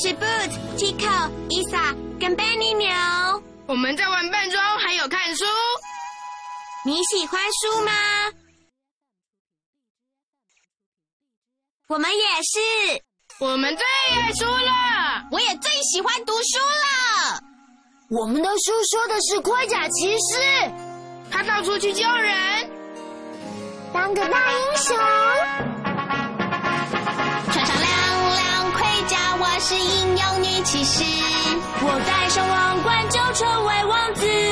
[0.00, 3.42] 是 Boot、Tico、Isa 跟 Benny 牛。
[3.66, 5.44] 我们在玩扮装，还有看书。
[6.84, 7.92] 你喜欢书吗？
[11.88, 13.02] 我们也是。
[13.40, 15.26] 我们最爱书了。
[15.32, 17.40] 我也最喜欢读书了。
[18.10, 20.70] 我们的书说的是盔甲骑士，
[21.28, 22.70] 他到处去救人。
[23.92, 24.96] 当个大英雄。
[29.60, 31.02] 是阴阳女骑士。
[31.80, 34.47] 我戴上王冠就成为王子。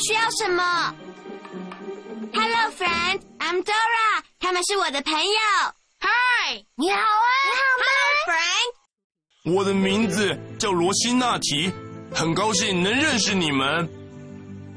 [0.00, 0.94] 需要什么。
[2.32, 4.22] Hello, friend, I'm Dora。
[4.40, 5.30] 他们是我的朋友。
[6.00, 7.30] Hi，，你好啊
[7.78, 9.54] ，Hello, friend。
[9.56, 11.72] 我的名字叫罗西纳提，
[12.12, 13.88] 很高兴能认识你们。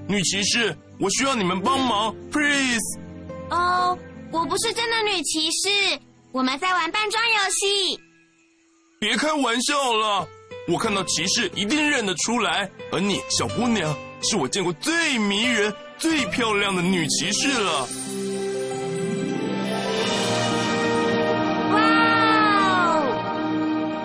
[0.08, 3.00] 女骑士，我需要你们帮忙，please。
[3.50, 3.98] 哦，
[4.32, 6.00] 我不是真的女骑士，
[6.32, 8.00] 我们在玩扮装游戏。
[9.00, 10.28] 别开玩笑了，
[10.68, 17.88] 我看到骑士一定认得出来，而你，小姑娘，是我见过最迷人、最漂亮的女骑士了。
[21.72, 21.80] 哇
[22.92, 23.04] 哦！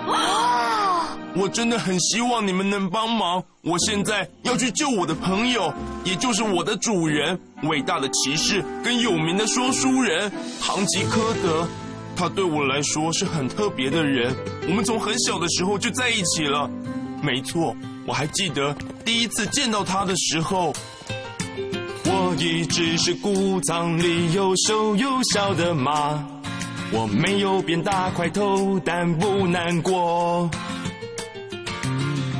[0.07, 3.43] 哇，我真的很希望你们能帮忙。
[3.63, 10.31] 我现在要去救我的朋友，也就是我的主人，伟大的骑士跟有名的说书人
[10.61, 11.67] 唐吉诃德。
[12.15, 14.35] 他对我来说是很特别的人，
[14.67, 16.69] 我们从很小的时候就在一起了。
[17.23, 17.75] 没错，
[18.05, 18.75] 我还记得
[19.05, 20.73] 第一次见到他的时候。
[22.05, 26.23] 我一直是谷仓里又瘦又小的马，
[26.91, 30.49] 我没有变大块头，但不难过。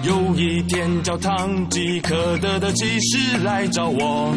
[0.03, 4.35] 有一天，叫唐吉诃德的骑士来找我，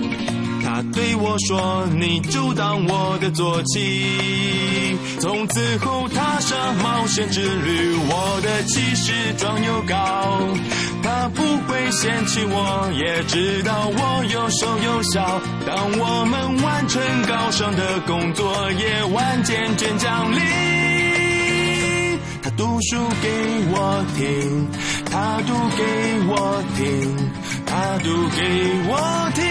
[0.64, 10.38] 他对我说：“你就当我的坐骑。”从此后踏上冒险之旅，我的骑士壮又高，
[11.06, 15.40] 他不会嫌弃我，也知道我又瘦又小。
[15.64, 20.40] 当我们完成高尚的工作，夜晚渐渐降临。
[22.42, 23.28] 他读书给
[23.70, 24.68] 我听，
[25.08, 25.84] 他读给
[26.26, 26.84] 我听，
[27.64, 28.42] 他读给
[28.88, 29.44] 我听。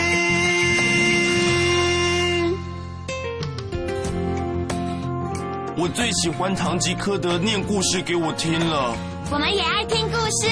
[5.77, 8.93] 我最喜欢唐吉诃德念故事给我听了。
[9.31, 10.47] 我们也爱听故事，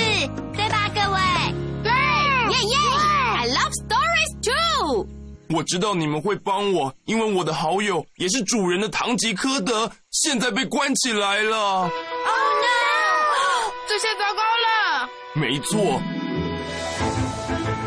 [5.54, 11.82] 我知道你们会帮我，因为我的好友也是主人的唐吉诃德，现在被关起来了。
[11.82, 13.72] Oh no！
[13.88, 15.10] 这下糟糕了。
[15.36, 16.02] 没错，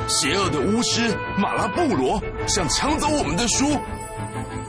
[0.07, 3.77] 邪恶的巫师马拉布罗想抢走我们的书，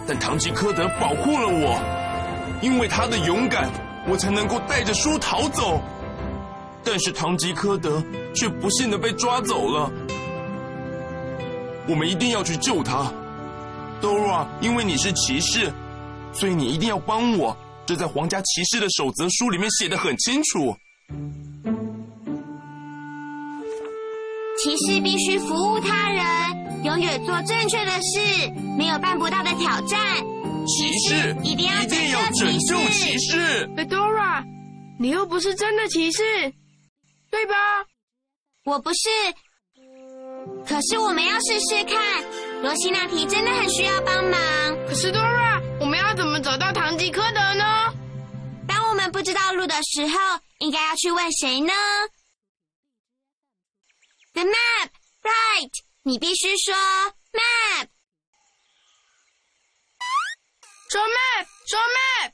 [0.08, 1.80] 但唐吉诃德保护了我，
[2.64, 3.70] 因为他的勇敢，
[4.08, 5.80] 我才能够带着书逃走。
[6.84, 8.04] 但是堂吉诃德
[8.34, 9.92] 却不幸的被抓走了。
[11.88, 13.12] 我们一定要去救他
[14.02, 15.72] ，Dora，因为你是骑士，
[16.34, 17.56] 所以你一定要帮我。
[17.86, 20.76] 这在皇家骑士的守则书里面写的很清楚。
[24.60, 29.98] 骑士必须服务他人，永远做正确的事，没有办不到的挑战。
[30.66, 33.66] 骑士一定要一定要拯救骑士。
[33.88, 34.44] Dora，
[35.00, 36.22] 你又不是真的骑士，
[37.32, 37.56] 对吧？
[38.66, 39.08] 我不是，
[40.68, 42.24] 可是我们要试试看。
[42.62, 44.40] 罗西那提真的很需要帮忙。
[44.88, 47.94] 可是 Dora，我们要怎么找到堂吉诃德呢？
[48.68, 51.72] 当我们不知道路的时候，应该要去问谁呢
[54.34, 54.90] ？The map,
[55.24, 55.72] right？
[56.04, 56.76] 你必须说
[57.32, 57.88] map。
[60.90, 62.32] 说 map，说 map。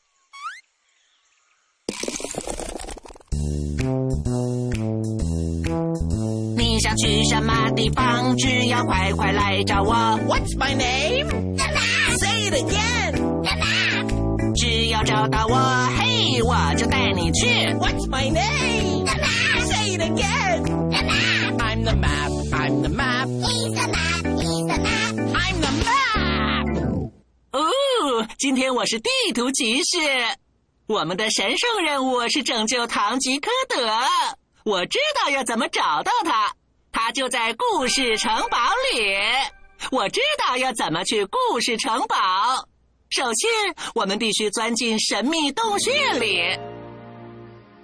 [6.83, 8.35] 想去什么地方？
[8.35, 9.95] 只要快快来找我。
[10.27, 11.57] What's my name?
[12.19, 14.53] Say it again.
[14.53, 15.55] 只要找到我，
[15.97, 17.47] 嘿，我就带你去。
[17.79, 19.07] What's my name?
[19.65, 20.65] Say it again.
[21.57, 22.31] I'm the map.
[22.51, 23.29] I'm the map.
[23.29, 25.15] He's the map, he's the map.
[25.37, 27.11] I'm the map.
[27.53, 29.99] 哦，今天我是地图骑士。
[30.87, 33.89] 我们的神圣任务是拯救堂吉诃德。
[34.65, 36.53] 我知道要怎么找到他，
[36.93, 38.57] 他就在故事城堡
[38.93, 39.17] 里。
[39.91, 42.15] 我知道要怎么去故事城堡。
[43.09, 43.49] 首先，
[43.93, 46.57] 我们必须钻进神秘洞穴里，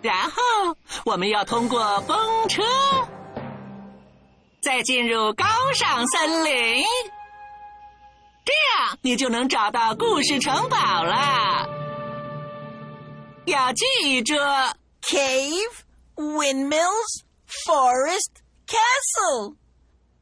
[0.01, 0.41] 然后
[1.06, 2.63] 我们要通过风车，
[4.61, 6.83] 再进入高尚森林。
[8.45, 11.69] 这样你就能找到故事城堡了。
[13.45, 14.33] 要记住
[15.01, 15.83] ，cave,
[16.15, 17.23] windmills,
[17.65, 18.31] forest,
[18.69, 19.56] castle。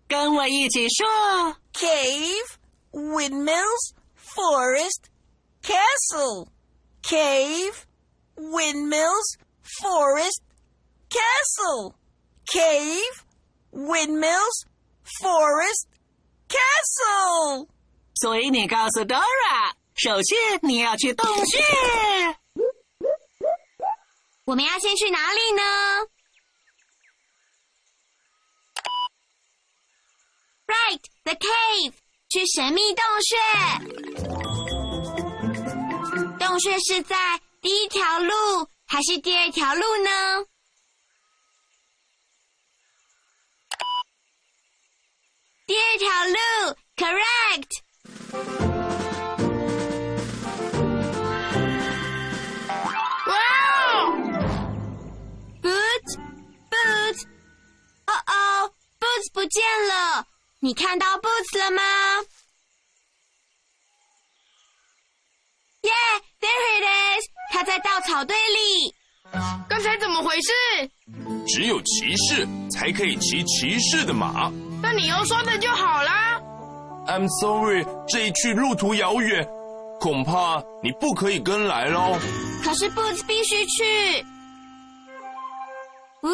[0.08, 2.56] 跟我一起说，cave,
[2.92, 5.04] windmills, forest,
[5.62, 6.48] castle.
[7.02, 7.86] Cave,
[8.36, 9.38] windmills,
[9.80, 10.42] forest,
[11.08, 11.94] castle.
[12.46, 13.24] Cave,
[13.72, 14.66] windmills,
[15.20, 15.86] forest,
[16.48, 17.68] castle.
[18.16, 21.58] 所以你告诉 Dora，首先你要去洞穴。
[24.44, 25.62] 我们要先去哪里呢
[30.67, 31.93] ？Right, the cave，
[32.29, 33.35] 去神秘洞穴。
[36.37, 38.33] 洞穴是在第一条路
[38.85, 40.45] 还是第二条路呢？
[45.65, 46.37] 第二条路
[46.95, 47.81] ，correct。
[53.27, 53.33] 哇
[53.83, 54.15] 哦
[55.61, 56.11] ！Boots,
[56.69, 57.21] Boots，
[58.05, 60.25] 哦哦，Boots 不见了，
[60.67, 61.81] 你看到 Boots 了吗
[65.81, 67.23] ？Yeah, there it is，
[67.53, 68.93] 他在稻草堆里。
[69.69, 70.51] 刚才怎么回事？
[71.47, 74.51] 只有骑士才可以骑骑士的马。
[74.83, 76.37] 那你用说的就好啦。
[77.07, 79.47] I'm sorry，这一去路途遥远，
[80.01, 82.19] 恐怕你不可以跟来喽。
[82.61, 84.25] 可是 Boots 必须去。
[86.23, 86.29] 呜，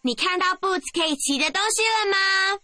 [0.00, 2.58] 你看到 Boots 可以骑的东西了吗？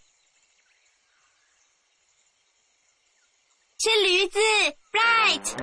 [3.81, 4.39] 是驴子
[4.91, 5.55] ，right。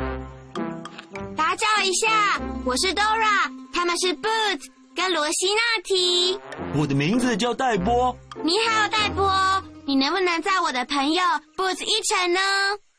[1.36, 6.40] 打搅一下，我是 Dora，他们是 Boots 跟罗西娜提。
[6.74, 8.16] 我的名字叫戴波。
[8.42, 9.30] 你好，戴波，
[9.84, 11.22] 你能不能载我的朋友
[11.58, 12.40] Boots 一程呢？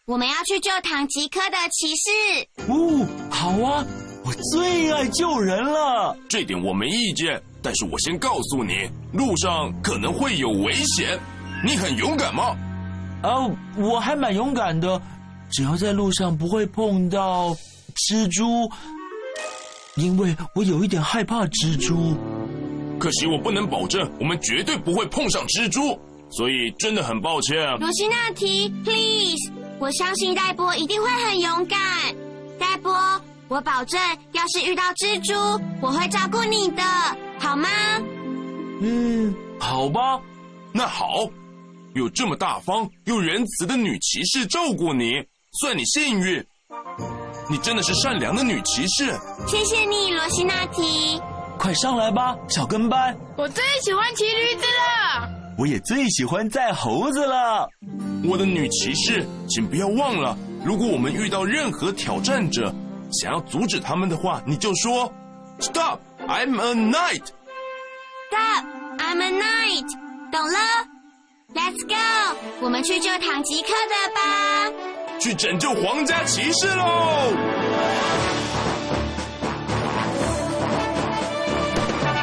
[0.06, 2.72] 我们要去救唐吉诃的骑士。
[2.72, 3.84] 哦，好啊，
[4.24, 6.16] 我最爱救人了。
[6.30, 11.20] 这点我没意见，但是我先告诉你，路上可能会有危险。
[11.66, 12.56] 你很勇敢吗？
[13.28, 15.02] 哦，我还蛮勇敢的，
[15.52, 17.54] 只要在路上不会碰到
[17.96, 18.70] 蜘蛛，
[19.96, 22.16] 因为我有一点害怕蜘蛛。
[22.98, 27.58] 可惜我不能保证我们绝对不会碰上蜘蛛，所以真的很抱歉。
[27.80, 31.78] 罗西娜提，please，我相信戴波一定会很勇敢。
[32.58, 32.92] 戴波，
[33.50, 34.00] 我保证，
[34.32, 35.34] 要是遇到蜘蛛，
[35.82, 36.82] 我会照顾你的，
[37.40, 37.68] 好吗？
[38.82, 40.20] 嗯，好吧。
[40.72, 41.28] 那好，
[41.98, 45.12] 有这么大方又仁慈的女骑士照顾你，
[45.60, 46.46] 算你幸运。
[47.50, 49.06] 你真的是善良的女骑士。
[49.48, 51.20] 谢谢你，罗西娜提。
[51.58, 53.18] 快上来吧，小跟班。
[53.36, 55.30] 我最喜欢骑驴子了。
[55.58, 57.68] 我也最喜欢载猴子了。
[58.24, 62.74] 我的女骑士，请不要忘了，如果我们遇到任何挑战者，
[63.12, 65.12] 想要阻止他们的话，你就说
[65.60, 66.00] Stop!
[66.28, 67.26] I'm a knight.
[68.30, 68.66] Stop!
[69.00, 69.90] I'm a knight.
[70.32, 70.58] 懂了
[71.58, 72.38] ？Let's go！
[72.62, 74.22] 我们去救唐吉诃德吧。
[75.20, 77.34] 去拯救皇家骑士喽！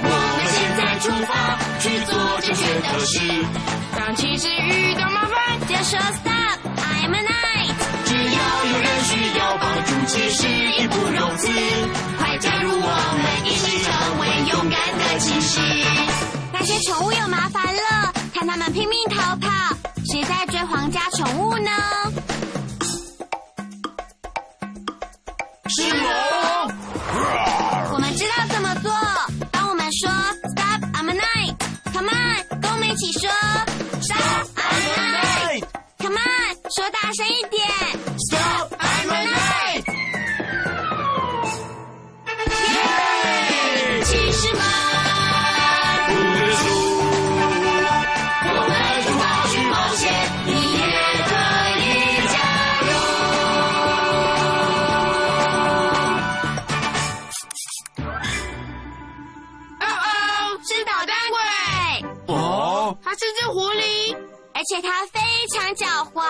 [0.06, 3.18] 我们现在出发，去做正确的事。
[3.96, 6.60] 当骑士遇到麻烦，就说 Stop!
[6.78, 7.74] I'm a knight.
[8.04, 8.38] 只要
[8.70, 11.50] 有人需要帮助，骑士义不容辞。
[12.18, 12.86] 快加入我
[13.18, 14.22] 们，一起成为
[14.52, 15.60] 勇敢的骑士。
[16.52, 18.13] 那些宠物有麻烦了，
[18.74, 19.48] 拼命逃跑，
[20.04, 21.70] 谁在追皇家宠物呢？
[64.74, 65.20] 且它非
[65.52, 66.24] 常狡猾。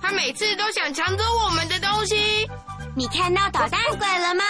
[0.00, 2.48] 它每次都想抢走我们的东西。
[2.96, 4.44] 你看到捣蛋鬼了吗？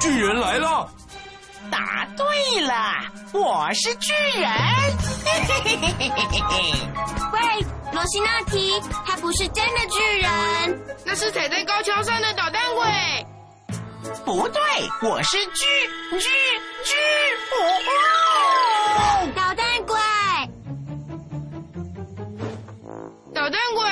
[0.00, 0.88] 巨人来了！
[1.70, 2.94] 答对了，
[3.32, 4.48] 我是巨人。
[5.24, 6.72] 嘿嘿嘿嘿嘿嘿嘿。
[7.32, 10.96] 喂，罗西纳提，他不是真的巨人。
[11.04, 13.26] 那是踩在高跷上的捣蛋鬼。
[14.24, 14.62] 不对，
[15.02, 15.64] 我是巨
[16.12, 16.28] 巨
[16.84, 16.94] 巨
[17.50, 18.23] 哦！
[19.34, 19.96] 捣蛋鬼，
[23.34, 23.82] 捣蛋鬼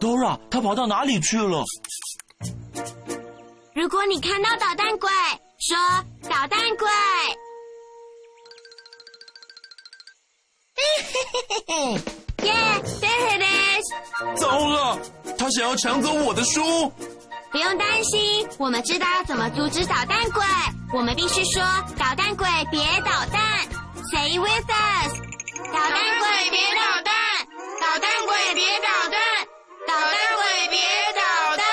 [0.00, 1.64] ，Dora，他跑到哪里去了？
[3.74, 5.10] 如果你看到捣蛋鬼，
[5.58, 5.76] 说
[6.28, 6.88] 捣蛋鬼。
[12.44, 14.40] 耶、yeah,，there it is！
[14.40, 14.98] 糟了，
[15.38, 16.92] 他想要抢走我的书！
[17.50, 20.44] 不用担心，我们知道要怎么阻止捣蛋鬼。
[20.94, 21.60] 我们必须说：
[21.98, 23.42] 捣蛋鬼别捣蛋
[24.12, 25.18] ，Say with us！
[25.72, 27.12] 捣蛋鬼别捣蛋，
[27.80, 29.18] 捣蛋鬼别捣蛋，
[29.88, 30.78] 捣蛋鬼别
[31.16, 31.20] 捣
[31.56, 31.66] 蛋。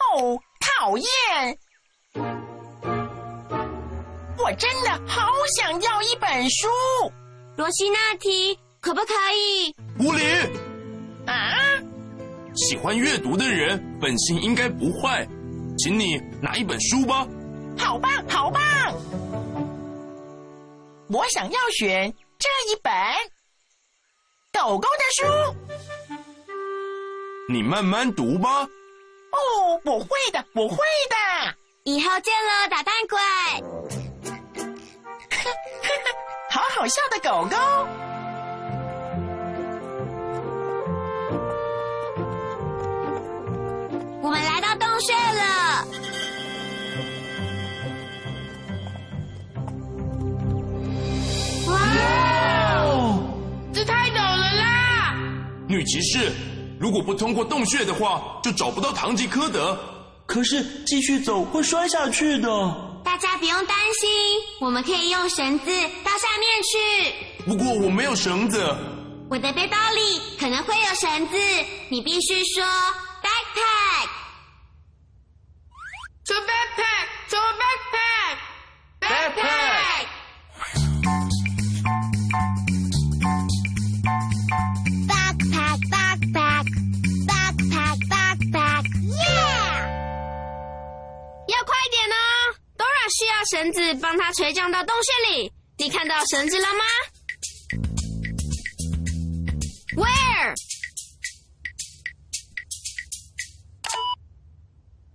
[0.00, 0.40] 哦，
[0.80, 1.04] 讨厌！
[4.38, 6.66] 我真的好想要一本书
[7.58, 9.76] 罗西娜提，可不可以？
[9.98, 10.24] 无理，
[11.26, 11.52] 啊！
[12.54, 15.28] 喜欢阅读的人本性应该不坏，
[15.76, 17.26] 请你拿一本书吧。
[17.78, 18.60] 好棒，好棒！
[21.10, 22.92] 我想要选这一本
[24.52, 25.26] 狗狗的书。
[27.48, 28.62] 你慢慢读吧。
[28.62, 31.16] 哦，我会的，我会的。
[31.84, 33.18] 以后见了，捣蛋鬼。
[36.50, 37.56] 好好笑的狗狗。
[55.68, 56.32] 女骑士，
[56.80, 59.78] 如果不通过洞穴的话，就找不到堂吉诃德。
[60.24, 62.48] 可是继续走会摔下去的。
[63.04, 64.08] 大家不用担心，
[64.60, 65.66] 我们可以用绳子
[66.02, 67.44] 到下面去。
[67.44, 68.74] 不过我没有绳子。
[69.30, 71.36] 我的背包里可能会有绳子，
[71.90, 72.64] 你必须说
[93.50, 95.52] 绳子帮他垂降到洞穴里。
[95.78, 96.84] 你看到绳子了吗
[99.96, 100.54] ？Where?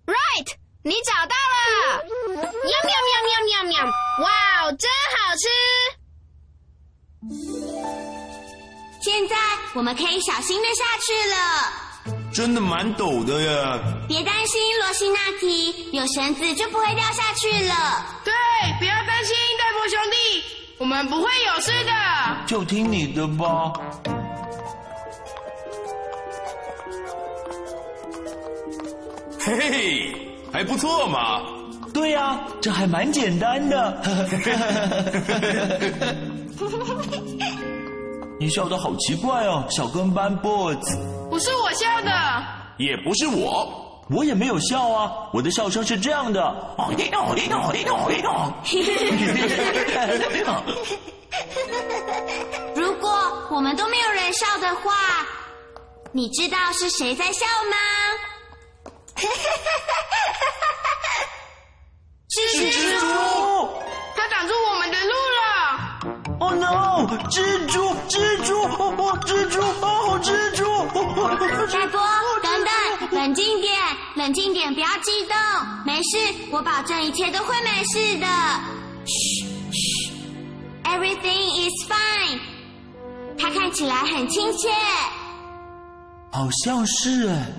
[0.06, 2.04] Right，你找到了！
[2.28, 3.86] 喵喵喵喵喵喵！
[4.24, 4.28] 哇
[4.63, 5.46] 哦，真好吃！
[9.04, 9.36] 现在
[9.74, 11.83] 我们可以小心的下去了。
[12.34, 13.48] 真的蛮陡的耶。
[14.08, 17.75] 别担心，罗西纳提，有绳子就不会掉下去了。
[18.25, 18.34] 对，
[18.80, 20.16] 不要担心，戴博兄弟，
[20.80, 21.92] 我们不会有事的。
[22.48, 23.72] 就听你的吧。
[29.40, 30.16] 嘿嘿，
[30.52, 31.42] 还不错嘛。
[31.94, 34.02] 对呀、这还蛮简单的。
[38.40, 41.12] 你笑得好奇怪哦，小跟班 boys。
[41.34, 42.44] 不是我笑的，
[42.78, 46.56] 也不是我，我也没有笑啊，我的笑声是这样的。
[52.75, 53.10] 如果
[53.50, 55.25] 我们都没有人笑的话，
[56.12, 57.75] 你知道是谁在笑吗？
[62.30, 63.08] 是蜘蛛。
[64.16, 65.42] 它挡住我们的路了。
[66.40, 67.08] Oh no！
[67.32, 68.42] 蜘蛛，蜘蛛，哦哦，蜘蛛，哦，蜘蛛。
[71.73, 72.00] 大波，
[72.41, 73.73] 等等，冷静点，
[74.15, 75.35] 冷静点，不要激动，
[75.85, 76.17] 没事，
[76.51, 78.27] 我保证一切都会没事的。
[79.05, 80.12] 嘘嘘
[80.83, 82.39] ，Everything is fine。
[83.38, 84.69] 它看起来很亲切。
[86.31, 87.51] 好像是哎。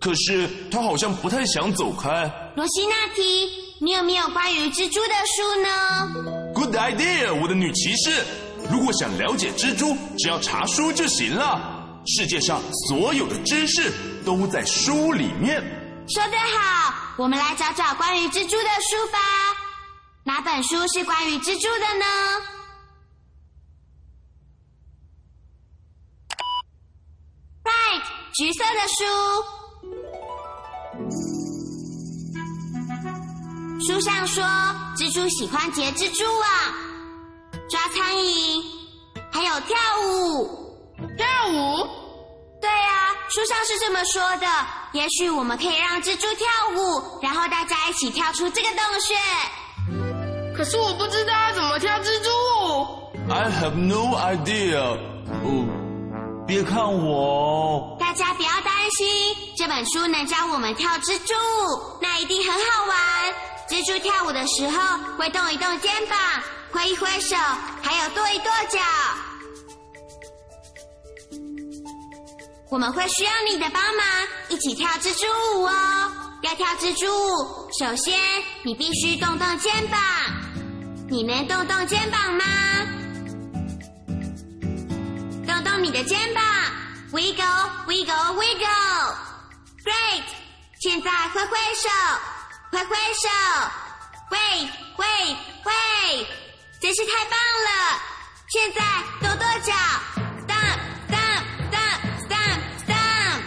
[0.00, 2.08] 可是他好像不太想走开。
[2.56, 3.50] 罗西纳提，
[3.80, 5.68] 你有没有关于蜘蛛的书呢
[6.54, 8.24] ？Good idea，我的女骑士。
[8.70, 12.02] 如果想了解蜘蛛，只要查书就行了。
[12.06, 13.92] 世界上所有的知识
[14.24, 15.62] 都在书里面。
[16.08, 19.18] 说得好，我们来找找关于蜘蛛的书吧。
[20.24, 22.06] 哪本书是关于蜘蛛的呢
[27.64, 28.02] ？Right，
[28.34, 29.04] 橘色的书。
[33.86, 34.44] 书上说，
[34.96, 36.44] 蜘蛛喜欢结蜘蛛网、
[37.68, 38.62] 抓苍蝇，
[39.32, 40.66] 还有跳舞。
[41.16, 41.86] 跳舞？
[42.60, 44.46] 对啊，书上是这么说的。
[44.92, 49.14] 也许我们可以让蜘蛛跳舞，然后大家一起跳出这个洞穴。
[50.56, 52.30] 可是我不知道要怎么跳蜘蛛
[52.64, 52.86] 舞。
[53.30, 54.80] I have no idea。
[55.44, 55.66] 哦，
[56.46, 59.06] 别看我，大家不要担心，
[59.56, 62.98] 这本书能教我们跳蜘蛛舞，那一定很好玩。
[63.68, 66.18] 蜘蛛跳舞的时候会动一动肩膀，
[66.70, 67.36] 挥一挥手，
[67.82, 68.78] 还有跺一跺脚。
[72.70, 74.06] 我们会需要你的帮忙，
[74.48, 75.26] 一起跳蜘蛛
[75.58, 76.12] 舞哦。
[76.42, 78.20] 要跳蜘蛛舞，首先
[78.62, 79.98] 你必须动动肩膀。
[81.08, 82.44] 你能动动肩膀吗？
[85.46, 86.44] 动动你的肩膀
[87.12, 89.14] ，wiggle wiggle wiggle。
[89.82, 90.24] Great！
[90.80, 91.88] 现在挥挥手，
[92.70, 93.28] 挥挥手
[94.30, 96.26] ，wave wave wave，
[96.80, 97.36] 真是太棒
[97.66, 98.00] 了！
[98.48, 98.80] 现在
[99.20, 99.72] 跺跺脚
[100.46, 100.78] ，stomp
[101.10, 103.40] stomp stomp stomp stomp，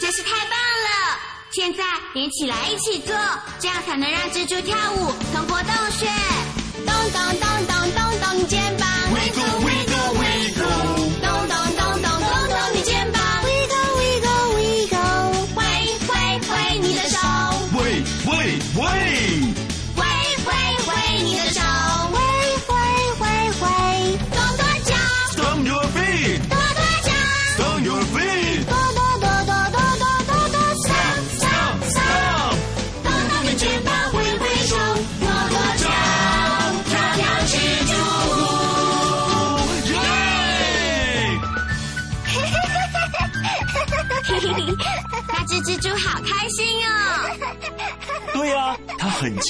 [0.00, 1.18] 真是太棒了！
[1.52, 3.14] 现在连起来一起做，
[3.60, 6.06] 这样才能让蜘蛛跳舞通过洞穴。
[6.84, 8.88] 咚咚咚咚咚咚，肩膀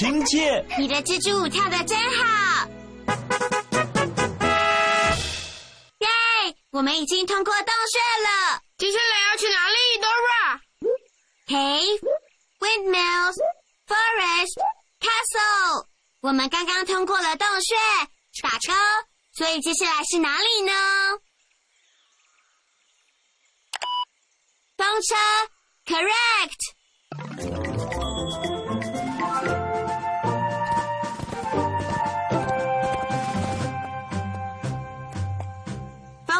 [0.03, 0.65] 亲切。
[0.77, 2.67] 你的蜘蛛舞跳得真好！
[5.99, 6.07] 耶！
[6.71, 8.61] 我们已经通过洞穴了。
[8.77, 9.77] 接下来要去哪里
[11.47, 12.01] ，Dora？Cave,
[12.59, 13.37] windmills,
[13.87, 14.59] forest,
[14.99, 15.87] castle。
[16.19, 17.75] 我们刚刚通过了洞穴，
[18.41, 18.73] 打勾。
[19.31, 20.73] 所以接下来是哪里呢？
[24.75, 25.15] 风车
[25.85, 27.72] ，correct。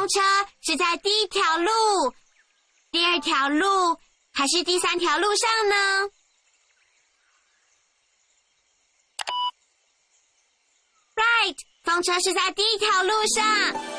[0.04, 0.20] 风车
[0.60, 1.72] 是在第一条路、
[2.92, 3.98] 第二条路
[4.34, 5.76] 还是第三条路上呢
[11.16, 13.46] ？Right，风车是在第一条路上。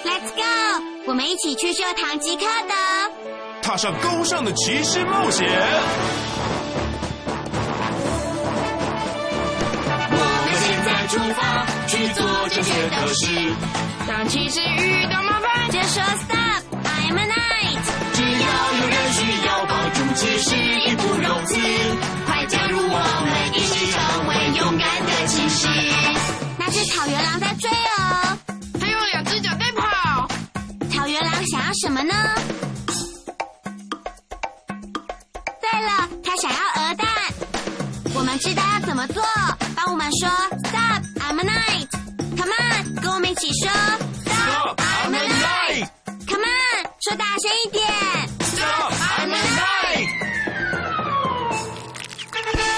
[0.04, 2.74] Let's go，我们一起去救唐吉诃德。
[3.62, 5.48] 踏上高尚的骑士冒险。
[11.14, 13.54] 出发，去做正确的事。
[14.08, 17.84] 当骑士遇到麻烦，就说 Stop，I'm a knight。
[18.14, 21.54] 只要有人需要帮助，其实义不容辞。
[22.26, 22.98] 快加入我
[23.30, 25.68] 们，一起成为勇敢的骑士。
[26.58, 28.36] 那只草原狼在追哦。
[28.80, 30.28] 它用两只脚在跑。
[30.90, 32.12] 草原狼想要什么呢？
[35.60, 37.06] 对了，它想要鹅蛋。
[38.16, 39.22] 我们知道要怎么做，
[39.76, 40.28] 帮我们说
[43.34, 43.68] 一起说
[44.24, 47.82] ，Stop，I'm knight，Come on，说大声一点
[48.38, 50.06] ，Stop，I'm knight，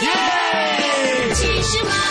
[0.01, 2.06] 耶，起十万。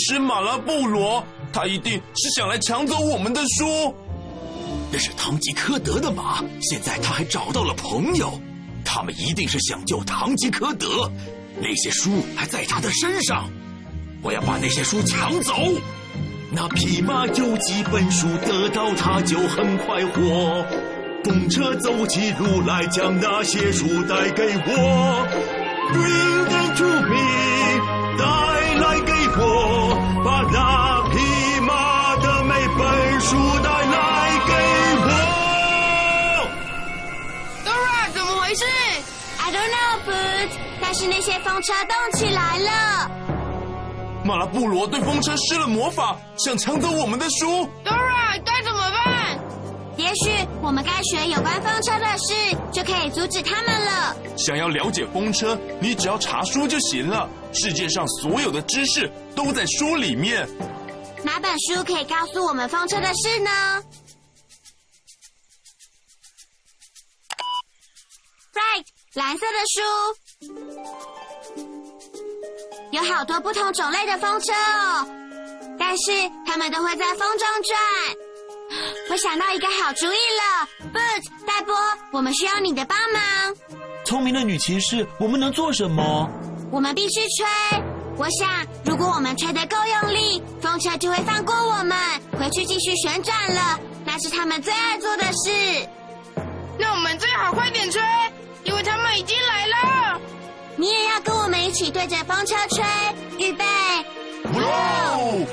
[0.00, 3.94] 师马拉布罗，他一定是想来抢走我们的书。
[4.92, 8.40] 那是唐吉诃德的马，现在他还找到了朋友，
[8.84, 11.10] 他们一定是想救唐吉诃德。
[11.60, 13.48] 那些书还在他的身上，
[14.22, 15.54] 我要把那些书抢走。
[16.50, 20.66] 那匹马有几本书得到，他就很快活。
[21.22, 25.26] 风车走起路来，将那些书带给我
[25.92, 27.14] ，Bring them to me，
[39.50, 40.52] I don't know, Boots。
[40.80, 43.10] 但是那些风车动起来了。
[44.24, 47.68] 马拉布罗对风车施了魔法，想抢走我们的书。
[47.84, 49.40] Dora，该怎么办？
[49.96, 54.14] 也许我们该学有关风车的事，就可以阻止他们了。
[54.36, 57.28] 想要了解风车，你只要查书就行了。
[57.52, 60.48] 世界上所有的知识都在书里面。
[61.24, 63.50] 哪本书可以告诉我们风车的事呢
[69.14, 69.80] 蓝色的书，
[72.92, 75.04] 有好多不同种类的风车哦，
[75.76, 76.12] 但是
[76.46, 77.76] 它们都会在风中转。
[79.10, 81.74] 我想到一个好主意了，Boots，戴波，
[82.12, 83.20] 我们需要你的帮忙。
[84.04, 86.30] 聪明的女骑士，我们能做什么？
[86.70, 87.44] 我们必须吹。
[88.16, 91.98] 我想，如果我们吹得够用力，风车就会放过我们，
[92.38, 93.80] 回去继续旋转了。
[94.06, 95.88] 那是他们最爱做的事。
[102.00, 102.82] 对着风车吹，
[103.36, 103.62] 预备，
[104.54, 105.46] 哦，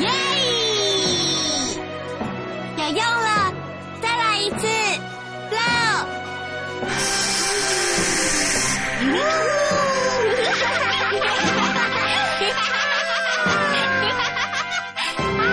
[0.00, 0.10] 耶！
[2.78, 3.54] 有用了，
[4.02, 4.66] 再来一次
[5.52, 6.04] ，blow。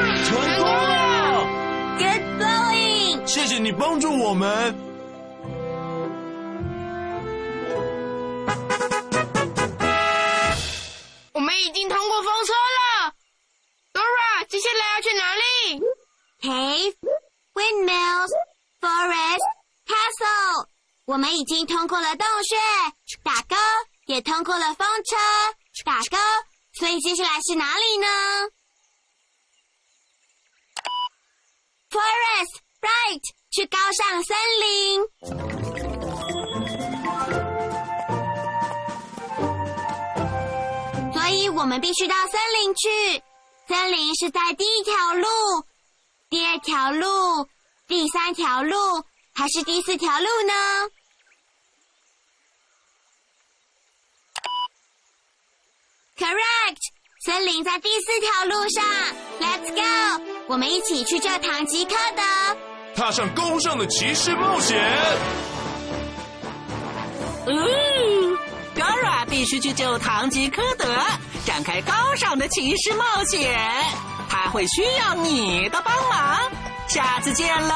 [0.25, 1.45] 成功了
[1.99, 3.27] ！Good blowing！
[3.27, 4.92] 谢谢你帮助我们。
[21.23, 22.57] 我们已经通过了洞穴，
[23.23, 23.55] 打勾，
[24.07, 25.15] 也通过了风车，
[25.85, 26.17] 打勾。
[26.73, 28.07] 所以接下来是哪里呢
[31.89, 35.01] ？Forest, right，去高尚森林。
[41.13, 43.23] 所以我们必须到森林去。
[43.69, 45.25] 森林是在第一条路、
[46.29, 47.47] 第二条路、
[47.87, 48.75] 第三条路
[49.33, 50.53] 还是第四条路呢
[56.23, 56.79] ？Correct，
[57.25, 58.81] 森林在第四条路上。
[59.41, 62.23] Let's go，我们一起去救唐吉诃德。
[62.95, 64.81] 踏上高尚的骑士冒险。
[67.45, 68.37] 嗯
[68.73, 70.87] ，Dora 必须去救唐吉诃德，
[71.45, 73.59] 展开高尚的骑士冒险。
[74.29, 76.39] 他会需要你的帮忙。
[76.87, 77.75] 下次见喽！